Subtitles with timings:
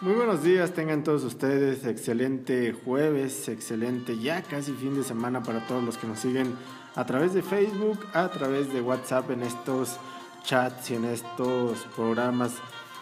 [0.00, 1.84] Muy buenos días, tengan todos ustedes.
[1.84, 6.54] Excelente jueves, excelente ya casi fin de semana para todos los que nos siguen
[6.94, 9.96] a través de Facebook, a través de WhatsApp en estos
[10.44, 12.52] chats y en estos programas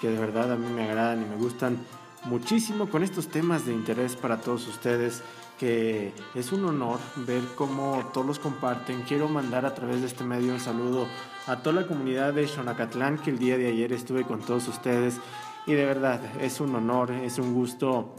[0.01, 1.77] que de verdad a mí me agradan y me gustan
[2.25, 5.23] muchísimo con estos temas de interés para todos ustedes
[5.61, 9.03] que es un honor ver cómo todos los comparten.
[9.03, 11.07] Quiero mandar a través de este medio un saludo
[11.47, 15.21] a toda la comunidad de Xonacatlán que el día de ayer estuve con todos ustedes
[15.67, 18.15] y de verdad es un honor, es un gusto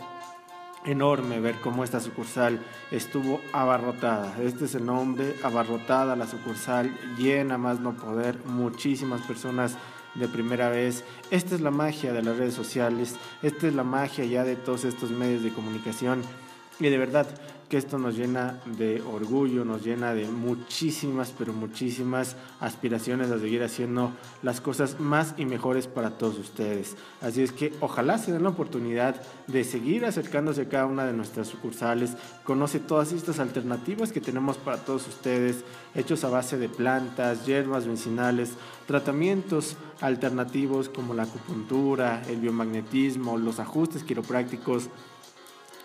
[0.86, 2.60] enorme ver cómo esta sucursal
[2.92, 4.36] estuvo abarrotada.
[4.42, 9.78] Este es el nombre, abarrotada la sucursal, llena más no poder, muchísimas personas
[10.16, 11.04] de primera vez.
[11.30, 14.86] Esta es la magia de las redes sociales, esta es la magia ya de todos
[14.86, 16.22] estos medios de comunicación
[16.80, 17.28] y de verdad
[17.70, 23.62] que esto nos llena de orgullo, nos llena de muchísimas, pero muchísimas aspiraciones a seguir
[23.62, 26.96] haciendo las cosas más y mejores para todos ustedes.
[27.22, 31.14] Así es que ojalá se den la oportunidad de seguir acercándose a cada una de
[31.14, 36.70] nuestras sucursales, conoce todas estas alternativas que tenemos para todos ustedes, hechos a base de
[36.70, 38.52] plantas, hierbas medicinales,
[38.86, 44.90] tratamientos alternativos como la acupuntura, el biomagnetismo, los ajustes quiroprácticos,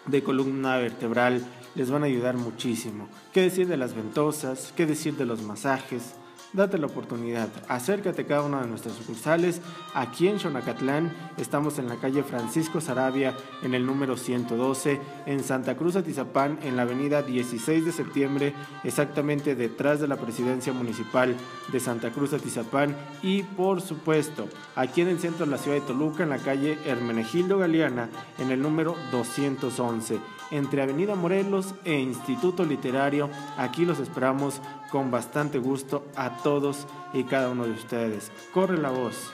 [0.06, 3.08] de columna vertebral les van a ayudar muchísimo.
[3.32, 4.72] ¿Qué decir de las ventosas?
[4.76, 6.14] ¿Qué decir de los masajes?
[6.52, 9.60] Date la oportunidad, acércate a cada una de nuestras sucursales.
[9.94, 15.76] Aquí en Xonacatlán estamos en la calle Francisco Sarabia en el número 112, en Santa
[15.76, 21.34] Cruz Atizapán en la avenida 16 de septiembre, exactamente detrás de la presidencia municipal
[21.72, 22.96] de Santa Cruz Atizapán.
[23.22, 26.78] Y por supuesto aquí en el centro de la ciudad de Toluca en la calle
[26.86, 28.08] Hermenegildo Galeana
[28.38, 33.28] en el número 211 entre Avenida Morelos e Instituto Literario.
[33.56, 38.30] Aquí los esperamos con bastante gusto a todos y cada uno de ustedes.
[38.52, 39.32] Corre la voz,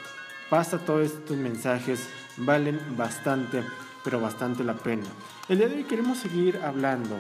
[0.49, 2.09] pasa todos estos mensajes,
[2.39, 3.63] valen bastante,
[4.05, 5.07] pero bastante la pena.
[5.49, 7.17] El día de hoy queremos seguir hablando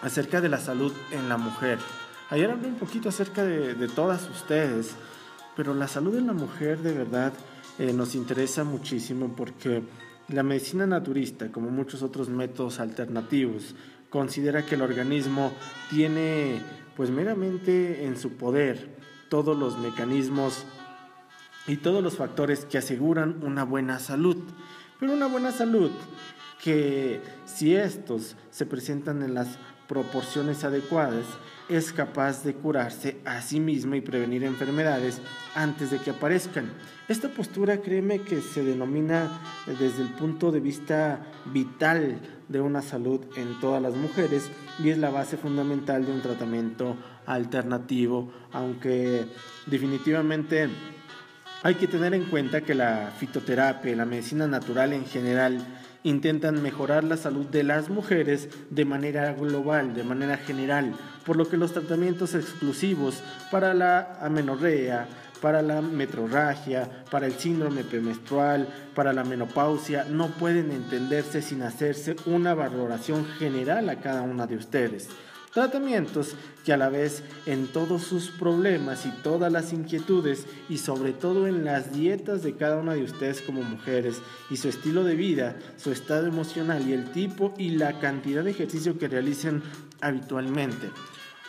[0.00, 1.78] acerca de la salud en la mujer.
[2.30, 4.94] Ayer hablé un poquito acerca de, todas ustedes,
[5.56, 7.32] pero la salud en la mujer de verdad
[7.78, 9.82] eh, nos interesa muchísimo porque
[10.32, 13.74] la medicina naturista, como muchos otros métodos alternativos,
[14.10, 15.52] considera que el organismo
[15.90, 16.60] tiene
[16.96, 18.96] pues meramente en su poder
[19.28, 20.64] todos los mecanismos
[21.66, 24.36] y todos los factores que aseguran una buena salud.
[24.98, 25.90] Pero una buena salud
[26.62, 31.24] que si estos se presentan en las proporciones adecuadas,
[31.72, 35.20] es capaz de curarse a sí misma y prevenir enfermedades
[35.54, 36.70] antes de que aparezcan.
[37.08, 43.20] Esta postura, créeme que se denomina desde el punto de vista vital de una salud
[43.36, 44.50] en todas las mujeres
[44.82, 46.96] y es la base fundamental de un tratamiento
[47.26, 49.24] alternativo, aunque
[49.66, 50.68] definitivamente
[51.62, 55.64] hay que tener en cuenta que la fitoterapia y la medicina natural en general
[56.02, 60.94] intentan mejorar la salud de las mujeres de manera global, de manera general,
[61.24, 65.06] por lo que los tratamientos exclusivos para la amenorrea,
[65.40, 72.14] para la metrorragia, para el síndrome premenstrual, para la menopausia, no pueden entenderse sin hacerse
[72.26, 75.08] una valoración general a cada una de ustedes.
[75.52, 81.12] Tratamientos que a la vez en todos sus problemas y todas las inquietudes y sobre
[81.12, 85.14] todo en las dietas de cada una de ustedes como mujeres y su estilo de
[85.14, 89.62] vida, su estado emocional y el tipo y la cantidad de ejercicio que realicen
[90.00, 90.90] habitualmente.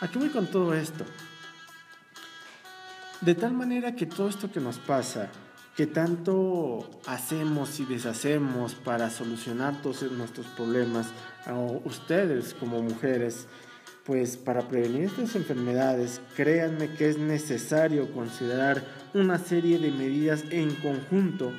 [0.02, 1.06] ¿A qué voy con todo esto?
[3.22, 5.30] De tal manera que todo esto que nos pasa,
[5.74, 11.06] que tanto hacemos y deshacemos para solucionar todos nuestros problemas,
[11.46, 13.46] a ustedes como mujeres,
[14.04, 18.84] pues para prevenir estas enfermedades, créanme que es necesario considerar
[19.14, 21.52] una serie de medidas en conjunto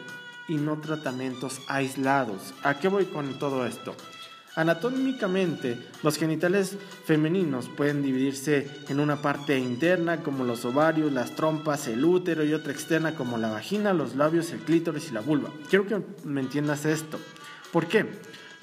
[0.48, 2.54] y no tratamientos aislados.
[2.64, 3.96] ¿A qué voy con todo esto?
[4.56, 11.88] Anatómicamente, los genitales femeninos pueden dividirse en una parte interna como los ovarios, las trompas,
[11.88, 15.50] el útero y otra externa como la vagina, los labios, el clítoris y la vulva.
[15.70, 17.20] Quiero que me entiendas esto.
[17.74, 18.06] ¿Por qué?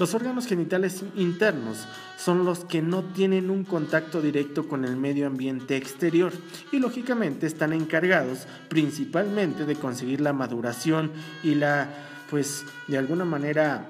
[0.03, 1.87] Los órganos genitales internos
[2.19, 6.33] son los que no tienen un contacto directo con el medio ambiente exterior
[6.73, 11.13] y lógicamente están encargados principalmente de conseguir la maduración
[11.45, 11.89] y la,
[12.31, 13.87] pues, de alguna manera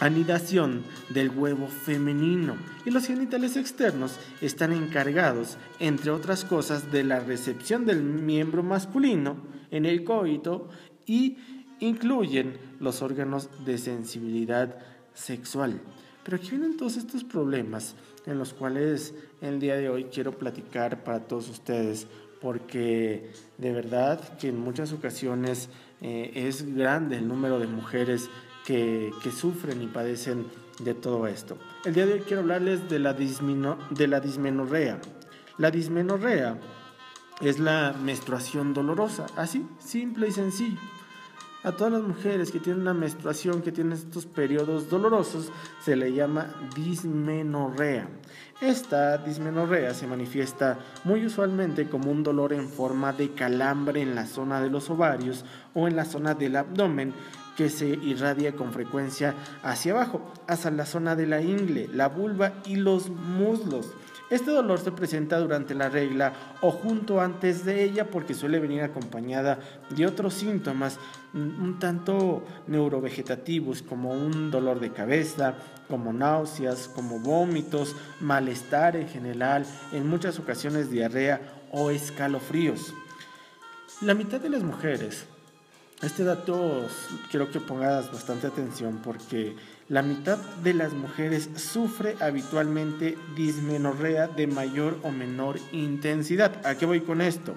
[0.00, 2.56] anidación del huevo femenino.
[2.84, 9.36] Y los genitales externos están encargados, entre otras cosas, de la recepción del miembro masculino
[9.70, 10.68] en el coito
[11.06, 11.36] y
[11.78, 15.80] incluyen los órganos de sensibilidad sexual.
[16.24, 17.94] Pero aquí vienen todos estos problemas
[18.26, 22.06] en los cuales el día de hoy quiero platicar para todos ustedes,
[22.40, 25.70] porque de verdad que en muchas ocasiones
[26.00, 28.28] eh, es grande el número de mujeres
[28.66, 30.46] que, sufren y padecen
[30.80, 31.56] de todo esto.
[31.84, 35.00] El día de hoy quiero hablarles de la, de la dismenorrea.
[35.56, 36.58] La dismenorrea
[37.40, 40.78] es la menstruación dolorosa, así, simple y sencillo.
[41.68, 45.52] A todas las mujeres que tienen una menstruación, que tienen estos periodos dolorosos,
[45.84, 48.08] se le llama dismenorrea.
[48.62, 54.24] Esta dismenorrea se manifiesta muy usualmente como un dolor en forma de calambre en la
[54.24, 55.44] zona de los ovarios
[55.74, 57.12] o en la zona del abdomen
[57.54, 62.54] que se irradia con frecuencia hacia abajo, hasta la zona de la ingle, la vulva
[62.64, 63.92] y los muslos.
[64.30, 68.82] Este dolor se presenta durante la regla o junto antes de ella porque suele venir
[68.82, 69.58] acompañada
[69.88, 70.98] de otros síntomas
[71.32, 75.54] un tanto neurovegetativos como un dolor de cabeza,
[75.88, 81.40] como náuseas, como vómitos, malestar en general, en muchas ocasiones diarrea
[81.72, 82.94] o escalofríos.
[84.02, 85.26] La mitad de las mujeres,
[86.02, 86.86] este dato
[87.28, 89.56] quiero que pongas bastante atención porque
[89.88, 96.64] la mitad de las mujeres sufre habitualmente dismenorrea de mayor o menor intensidad.
[96.64, 97.54] ¿A qué voy con esto?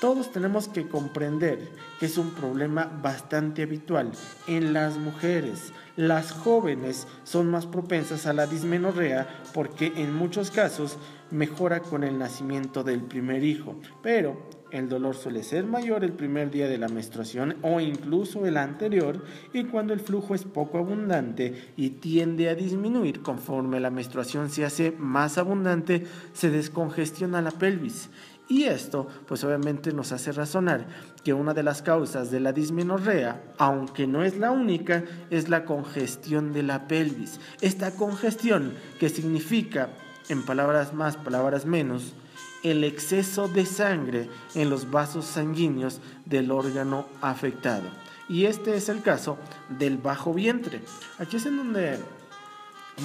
[0.00, 1.68] Todos tenemos que comprender
[2.00, 4.10] que es un problema bastante habitual
[4.46, 5.72] en las mujeres.
[5.96, 10.96] Las jóvenes son más propensas a la dismenorrea porque en muchos casos
[11.30, 16.50] mejora con el nacimiento del primer hijo, pero el dolor suele ser mayor el primer
[16.50, 19.22] día de la menstruación o incluso el anterior
[19.52, 24.64] y cuando el flujo es poco abundante y tiende a disminuir conforme la menstruación se
[24.64, 28.08] hace más abundante, se descongestiona la pelvis.
[28.48, 30.86] Y esto, pues obviamente nos hace razonar
[31.22, 35.64] que una de las causas de la dismenorrea, aunque no es la única, es la
[35.64, 37.40] congestión de la pelvis.
[37.60, 39.90] Esta congestión, que significa,
[40.28, 42.14] en palabras más, palabras menos,
[42.62, 47.88] el exceso de sangre en los vasos sanguíneos del órgano afectado.
[48.28, 49.38] Y este es el caso
[49.68, 50.82] del bajo vientre.
[51.18, 51.98] Aquí es en donde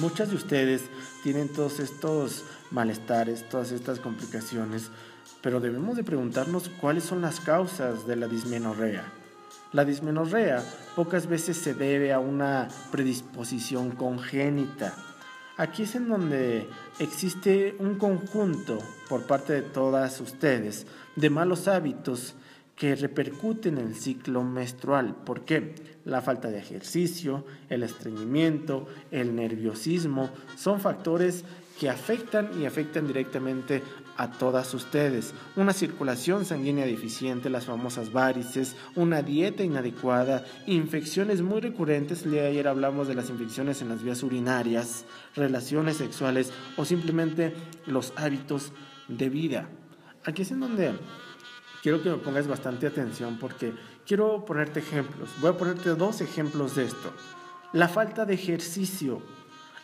[0.00, 0.82] muchas de ustedes
[1.22, 4.90] tienen todos estos malestares, todas estas complicaciones,
[5.42, 9.12] pero debemos de preguntarnos cuáles son las causas de la dismenorrea.
[9.72, 10.64] La dismenorrea
[10.96, 14.94] pocas veces se debe a una predisposición congénita,
[15.58, 16.68] Aquí es en donde
[17.00, 18.78] existe un conjunto
[19.08, 22.36] por parte de todas ustedes de malos hábitos
[22.78, 25.14] que repercuten en el ciclo menstrual.
[25.14, 25.74] ¿Por qué?
[26.04, 31.44] La falta de ejercicio, el estreñimiento, el nerviosismo son factores
[31.78, 33.82] que afectan y afectan directamente
[34.16, 35.34] a todas ustedes.
[35.56, 42.24] Una circulación sanguínea deficiente, las famosas varices, una dieta inadecuada, infecciones muy recurrentes.
[42.24, 45.04] El ayer hablamos de las infecciones en las vías urinarias,
[45.34, 47.54] relaciones sexuales o simplemente
[47.86, 48.72] los hábitos
[49.08, 49.68] de vida.
[50.24, 50.92] Aquí es en donde
[51.82, 53.72] quiero que me pongas bastante atención porque
[54.06, 55.30] quiero ponerte ejemplos.
[55.40, 57.12] Voy a ponerte dos ejemplos de esto.
[57.72, 59.22] La falta de ejercicio.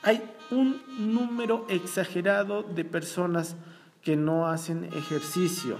[0.02, 3.56] Hay un número exagerado de personas
[4.02, 5.78] que no hacen ejercicio.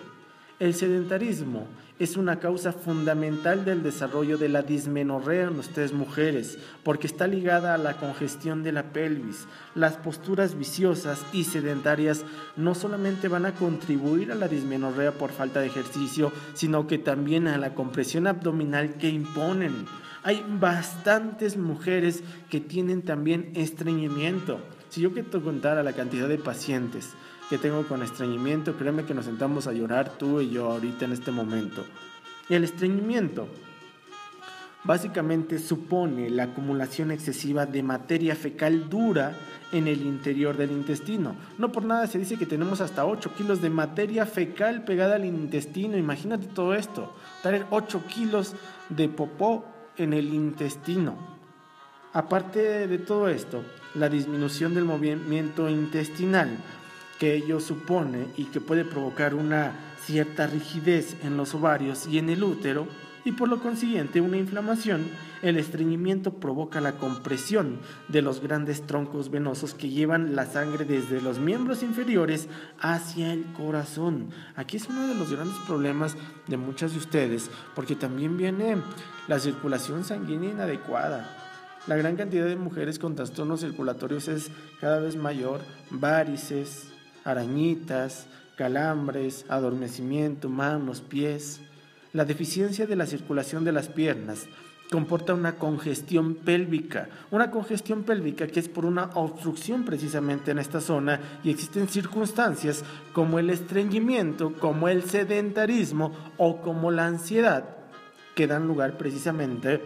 [0.60, 1.66] El sedentarismo
[1.98, 7.74] es una causa fundamental del desarrollo de la dismenorrea en ustedes mujeres, porque está ligada
[7.74, 9.48] a la congestión de la pelvis.
[9.74, 12.24] Las posturas viciosas y sedentarias
[12.56, 17.48] no solamente van a contribuir a la dismenorrea por falta de ejercicio, sino que también
[17.48, 19.86] a la compresión abdominal que imponen.
[20.22, 24.60] Hay bastantes mujeres que tienen también estreñimiento.
[24.88, 27.10] Si yo que te contara la cantidad de pacientes
[27.50, 31.12] que tengo con estreñimiento, créeme que nos sentamos a llorar tú y yo ahorita en
[31.12, 31.84] este momento.
[32.48, 33.48] Y el estreñimiento
[34.84, 39.34] básicamente supone la acumulación excesiva de materia fecal dura
[39.72, 41.34] en el interior del intestino.
[41.58, 45.24] No por nada se dice que tenemos hasta 8 kilos de materia fecal pegada al
[45.24, 45.96] intestino.
[45.96, 48.54] Imagínate todo esto, traer 8 kilos
[48.90, 49.64] de popó
[49.96, 51.16] en el intestino.
[52.12, 56.58] Aparte de todo esto, la disminución del movimiento intestinal
[57.18, 62.30] que ello supone y que puede provocar una cierta rigidez en los ovarios y en
[62.30, 62.86] el útero
[63.24, 65.08] y por lo consiguiente una inflamación,
[65.40, 67.78] el estreñimiento provoca la compresión
[68.08, 73.44] de los grandes troncos venosos que llevan la sangre desde los miembros inferiores hacia el
[73.54, 74.28] corazón.
[74.56, 76.16] Aquí es uno de los grandes problemas
[76.48, 78.76] de muchas de ustedes, porque también viene
[79.26, 81.40] la circulación sanguínea inadecuada.
[81.86, 86.93] La gran cantidad de mujeres con trastornos circulatorios es cada vez mayor, varices,
[87.24, 88.26] arañitas,
[88.56, 91.60] calambres, adormecimiento, manos, pies.
[92.12, 94.46] La deficiencia de la circulación de las piernas
[94.90, 100.80] comporta una congestión pélvica, una congestión pélvica que es por una obstrucción precisamente en esta
[100.80, 107.64] zona y existen circunstancias como el estreñimiento, como el sedentarismo o como la ansiedad
[108.34, 109.80] que dan lugar precisamente a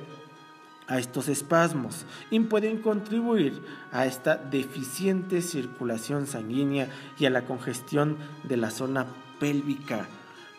[0.97, 3.61] estos espasmos y pueden contribuir
[3.92, 9.07] a esta deficiente circulación sanguínea y a la congestión de la zona
[9.38, 10.07] pélvica.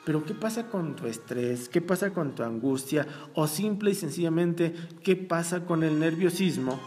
[0.05, 1.67] Pero ¿qué pasa con tu estrés?
[1.69, 3.07] ¿Qué pasa con tu angustia?
[3.33, 6.79] O simple y sencillamente, ¿qué pasa con el nerviosismo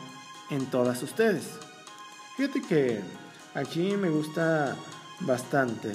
[0.51, 1.59] en todas ustedes?
[2.37, 3.01] Fíjate que
[3.55, 4.77] aquí me gusta
[5.21, 5.93] bastante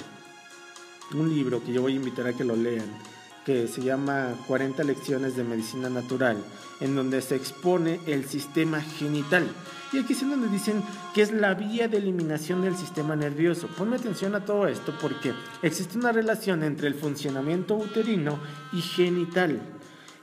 [1.14, 3.17] un libro que yo voy a invitar a que lo lean
[3.48, 6.36] que se llama 40 lecciones de medicina natural,
[6.80, 9.48] en donde se expone el sistema genital.
[9.90, 10.82] Y aquí es donde dicen
[11.14, 13.66] que es la vía de eliminación del sistema nervioso.
[13.68, 18.38] Ponme atención a todo esto porque existe una relación entre el funcionamiento uterino
[18.70, 19.62] y genital.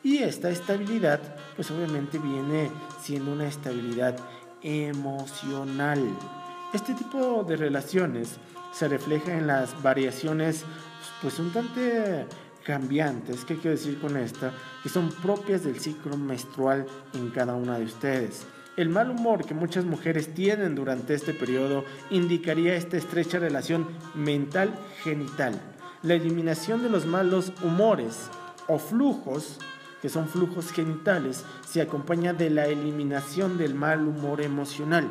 [0.03, 1.20] Y esta estabilidad,
[1.55, 2.70] pues obviamente viene
[3.01, 4.17] siendo una estabilidad
[4.62, 6.15] emocional.
[6.75, 8.38] Este tipo de relaciones
[8.72, 10.63] se refleja en las variaciones,
[11.24, 11.82] pues un tanto
[12.65, 14.51] cambiantes, ¿qué quiero decir con esta?
[14.84, 18.45] Que son propias del ciclo menstrual en cada una de ustedes.
[18.75, 25.62] El mal humor que muchas mujeres tienen durante este periodo indicaría esta estrecha relación mental-genital.
[26.01, 28.29] La eliminación de los malos humores
[28.67, 29.60] o flujos,
[30.01, 35.07] que son flujos genitales, se acompaña de la eliminación del mal humor emocional.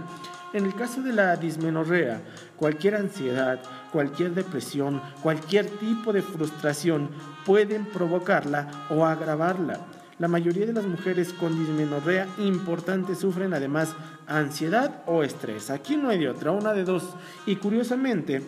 [0.55, 2.23] En el caso de la dismenorrea,
[2.57, 7.11] cualquier ansiedad, cualquier depresión, cualquier tipo de frustración
[7.45, 9.81] pueden provocarla o agravarla.
[10.21, 13.97] La mayoría de las mujeres con dismenorrea importante sufren además
[14.29, 15.71] ansiedad o estrés.
[15.71, 17.17] Aquí no hay de otra, una de dos.
[17.47, 18.41] Y curiosamente,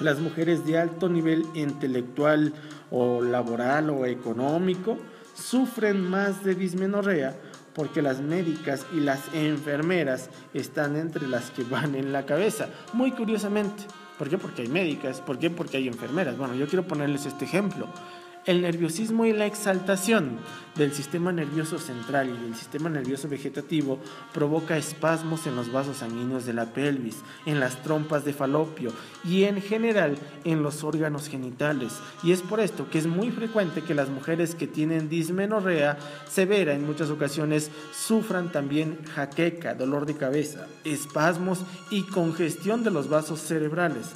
[0.00, 2.52] las mujeres de alto nivel intelectual
[2.90, 4.98] o laboral o económico
[5.34, 7.36] sufren más de dismenorrea
[7.74, 12.68] porque las médicas y las enfermeras están entre las que van en la cabeza.
[12.92, 13.84] Muy curiosamente.
[14.18, 14.38] ¿Por qué?
[14.38, 15.20] Porque hay médicas.
[15.20, 15.50] ¿Por qué?
[15.50, 16.36] Porque hay enfermeras.
[16.36, 17.88] Bueno, yo quiero ponerles este ejemplo.
[18.46, 20.38] El nerviosismo y la exaltación
[20.74, 23.98] del sistema nervioso central y del sistema nervioso vegetativo
[24.32, 28.92] provoca espasmos en los vasos sanguíneos de la pelvis, en las trompas de falopio
[29.24, 31.92] y en general en los órganos genitales.
[32.22, 36.72] Y es por esto que es muy frecuente que las mujeres que tienen dismenorrea severa
[36.72, 43.40] en muchas ocasiones sufran también jaqueca, dolor de cabeza, espasmos y congestión de los vasos
[43.40, 44.12] cerebrales.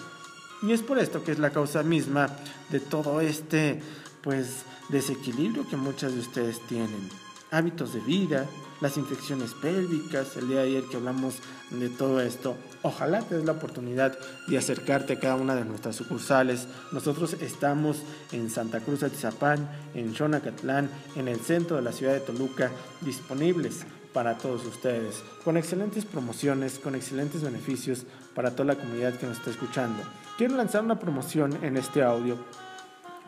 [0.63, 2.31] Y es por esto que es la causa misma
[2.71, 3.83] de todo este
[4.25, 7.09] pues desequilibrio que muchas de ustedes tienen.
[7.51, 8.47] Hábitos de vida,
[8.81, 11.37] las infecciones pélvicas, el día de ayer que hablamos
[11.71, 12.57] de todo esto.
[12.83, 16.67] Ojalá te des la oportunidad de acercarte a cada una de nuestras sucursales.
[16.91, 17.99] Nosotros estamos
[18.33, 23.85] en Santa Cruz Atizapán, en Xonacatlán, en el centro de la ciudad de Toluca, disponibles
[24.13, 28.05] para todos ustedes, con excelentes promociones, con excelentes beneficios
[28.35, 30.03] para toda la comunidad que nos está escuchando.
[30.39, 32.39] Quiero lanzar una promoción en este audio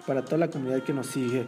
[0.07, 1.47] para toda la comunidad que nos sigue,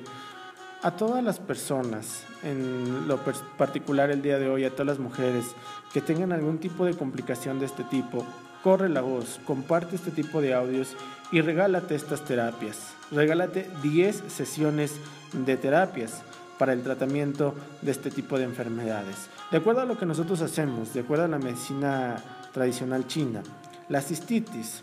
[0.83, 3.19] a todas las personas, en lo
[3.57, 5.45] particular el día de hoy, a todas las mujeres
[5.93, 8.25] que tengan algún tipo de complicación de este tipo,
[8.63, 10.95] corre la voz, comparte este tipo de audios
[11.33, 12.95] y regálate estas terapias.
[13.11, 14.97] Regálate 10 sesiones
[15.33, 16.23] de terapias
[16.59, 19.29] para el tratamiento de este tipo de enfermedades.
[19.51, 22.23] De acuerdo a lo que nosotros hacemos, de acuerdo a la medicina
[22.53, 23.43] tradicional china,
[23.89, 24.83] la cistitis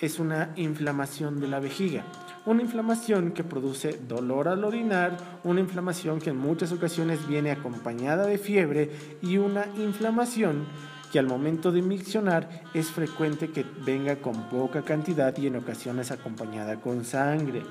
[0.00, 2.04] es una inflamación de la vejiga
[2.46, 8.26] una inflamación que produce dolor al orinar, una inflamación que en muchas ocasiones viene acompañada
[8.26, 8.90] de fiebre
[9.22, 10.64] y una inflamación
[11.12, 16.12] que al momento de miccionar es frecuente que venga con poca cantidad y en ocasiones
[16.12, 17.62] acompañada con sangre.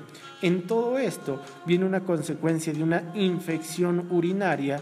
[0.42, 4.80] En todo esto viene una consecuencia de una infección urinaria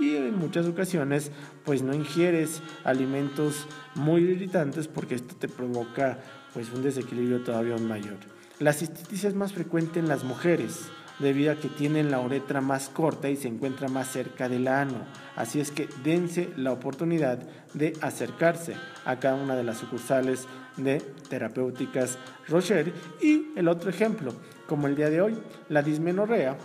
[0.00, 1.30] y en muchas ocasiones
[1.64, 6.18] pues no ingieres alimentos muy irritantes porque esto te provoca
[6.54, 8.16] pues un desequilibrio todavía mayor.
[8.58, 12.88] La cistitis es más frecuente en las mujeres, debido a que tienen la uretra más
[12.88, 15.04] corta y se encuentra más cerca del ano.
[15.36, 17.38] Así es que dense la oportunidad
[17.74, 22.92] de acercarse a cada una de las sucursales de terapéuticas Rocher.
[23.20, 24.32] Y el otro ejemplo,
[24.66, 25.38] como el día de hoy,
[25.68, 26.56] la dismenorrea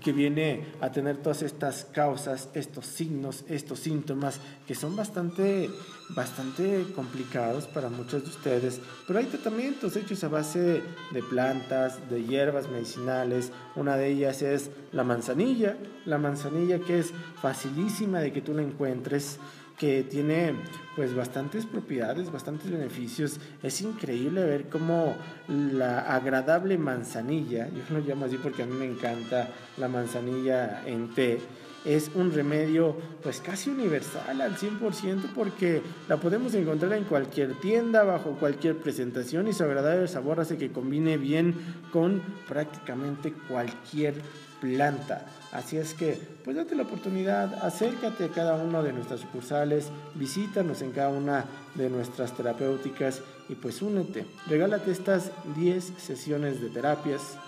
[0.00, 5.70] que viene a tener todas estas causas, estos signos, estos síntomas que son bastante,
[6.10, 12.24] bastante complicados para muchos de ustedes, pero hay tratamientos hechos a base de plantas, de
[12.24, 18.40] hierbas medicinales, una de ellas es la manzanilla, la manzanilla que es facilísima de que
[18.40, 19.38] tú la encuentres,
[19.78, 20.54] que tiene
[20.96, 23.38] pues bastantes propiedades, bastantes beneficios.
[23.62, 25.14] Es increíble ver cómo
[25.48, 31.14] la agradable manzanilla, yo lo llamo así porque a mí me encanta la manzanilla en
[31.14, 31.38] té,
[31.84, 38.02] es un remedio pues casi universal al 100% porque la podemos encontrar en cualquier tienda,
[38.02, 41.54] bajo cualquier presentación y su agradable sabor hace que combine bien
[41.92, 44.14] con prácticamente cualquier
[44.60, 45.26] planta.
[45.52, 50.82] Así es que, pues date la oportunidad, acércate a cada uno de nuestras sucursales, visítanos
[50.82, 54.26] en cada una de nuestras terapéuticas y pues únete.
[54.46, 57.38] Regálate estas 10 sesiones de terapias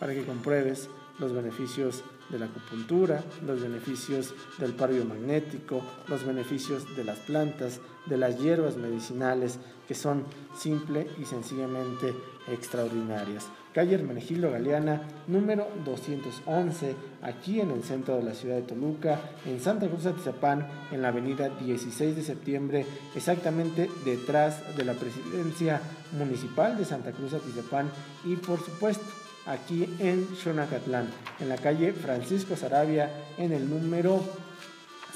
[0.00, 0.88] para que compruebes
[1.18, 7.80] los beneficios de la acupuntura, los beneficios del par magnético, los beneficios de las plantas,
[8.06, 10.24] de las hierbas medicinales que son
[10.56, 12.14] simple y sencillamente
[12.48, 13.48] extraordinarias.
[13.72, 19.60] Calle Hermenegildo Galeana, número 211, aquí en el centro de la ciudad de Toluca, en
[19.60, 25.80] Santa Cruz Atizapán, en la avenida 16 de septiembre, exactamente detrás de la presidencia
[26.12, 27.90] municipal de Santa Cruz Atizapán
[28.26, 29.06] y por supuesto
[29.46, 31.08] aquí en Xonacatlán,
[31.40, 34.22] en la calle Francisco Sarabia, en el número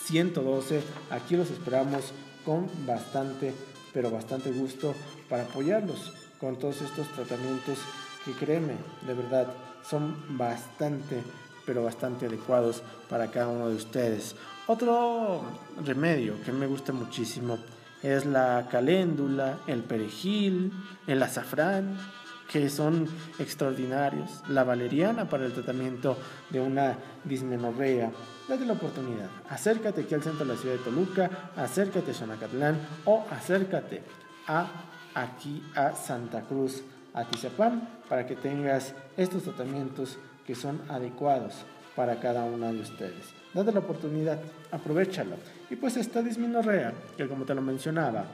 [0.05, 0.81] 112.
[1.11, 2.13] Aquí los esperamos
[2.47, 3.53] con bastante,
[3.93, 4.95] pero bastante gusto
[5.29, 7.79] para apoyarlos con todos estos tratamientos
[8.26, 8.75] que créeme,
[9.06, 9.47] de verdad,
[9.88, 11.23] son bastante,
[11.64, 14.35] pero bastante adecuados para cada uno de ustedes.
[14.66, 15.42] Otro
[15.85, 17.59] remedio que me gusta muchísimo
[18.02, 20.73] es la caléndula, el perejil,
[21.06, 21.97] el azafrán,
[22.50, 24.42] que son extraordinarios.
[24.49, 26.16] La valeriana para el tratamiento
[26.50, 28.11] de una dismenorrea.
[28.49, 29.28] Date la oportunidad.
[29.49, 34.02] Acércate aquí al centro de la ciudad de Toluca, acércate a Xonacatlán o acércate
[34.49, 34.66] a
[35.14, 36.83] aquí a Santa Cruz,
[37.17, 41.65] a Tizapán, para que tengas estos tratamientos que son adecuados
[41.97, 43.35] para cada una de ustedes.
[43.55, 44.39] Date la oportunidad,
[44.71, 45.37] aprovechalo.
[45.71, 48.27] Y pues esta dismenorrea, que como te lo mencionaba,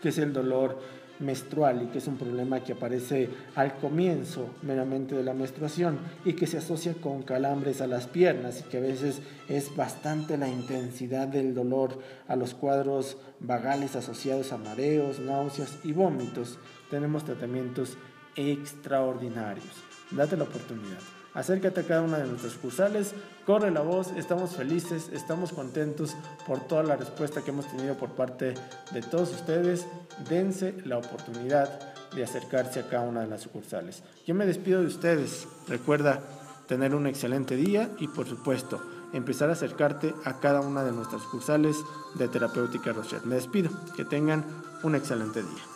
[0.00, 0.78] que es el dolor
[1.20, 6.34] menstrual y que es un problema que aparece al comienzo meramente de la menstruación y
[6.34, 10.48] que se asocia con calambres a las piernas y que a veces es bastante la
[10.48, 16.58] intensidad del dolor a los cuadros vagales asociados a mareos, náuseas y vómitos.
[16.90, 17.96] Tenemos tratamientos
[18.36, 19.84] extraordinarios.
[20.10, 21.23] Date la oportunidad.
[21.34, 23.12] Acércate a cada una de nuestras sucursales,
[23.44, 26.14] corre la voz, estamos felices, estamos contentos
[26.46, 28.54] por toda la respuesta que hemos tenido por parte
[28.92, 29.84] de todos ustedes.
[30.28, 31.68] Dense la oportunidad
[32.14, 34.04] de acercarse a cada una de las sucursales.
[34.24, 35.48] Yo me despido de ustedes.
[35.66, 36.20] Recuerda
[36.68, 38.80] tener un excelente día y por supuesto
[39.12, 41.76] empezar a acercarte a cada una de nuestras sucursales
[42.14, 43.24] de Terapéutica Rochette.
[43.24, 43.70] Me despido.
[43.96, 44.44] Que tengan
[44.82, 45.73] un excelente día.